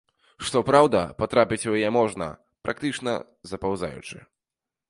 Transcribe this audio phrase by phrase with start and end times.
[0.47, 2.31] Што праўда, патрапіць у яе можна,
[2.69, 3.15] практычна
[3.51, 4.17] запаўзаючы.